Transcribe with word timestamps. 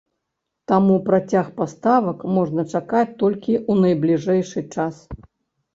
Таму 0.71 0.95
працяг 1.09 1.51
паставак 1.59 2.25
можна 2.39 2.61
чакаць 2.75 3.07
толькі 3.21 3.53
ў 3.69 3.79
найбліжэйшы 3.87 4.67
час. 4.77 4.95